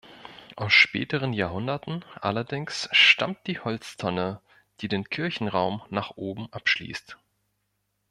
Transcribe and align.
Aus 0.55 0.73
späteren 0.73 1.31
Jahrhunderten 1.31 2.03
allerdings 2.19 2.89
stammt 2.91 3.45
die 3.45 3.59
Holztonne, 3.59 4.41
die 4.79 4.87
den 4.87 5.03
Kirchenraum 5.07 5.83
nach 5.91 6.17
oben 6.17 6.51
abschließt. 6.51 7.19